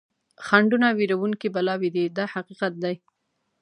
خنډونه 0.45 0.87
وېروونکي 0.97 1.47
بلاوې 1.55 1.89
دي 1.95 2.05
دا 2.17 2.25
حقیقت 2.33 2.73
دی. 2.83 2.95